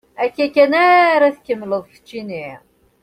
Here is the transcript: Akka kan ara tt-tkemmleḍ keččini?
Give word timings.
Akka 0.23 0.45
kan 0.55 0.71
ara 0.89 1.27
tt-tkemmleḍ 1.33 1.83
keččini? 1.91 2.47